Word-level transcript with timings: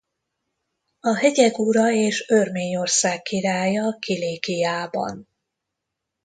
A 0.99 1.15
Hegyek 1.15 1.57
ura 1.59 1.91
és 1.91 2.29
Örményország 2.29 3.21
királya 3.21 3.97
Kilikiában. 3.99 5.27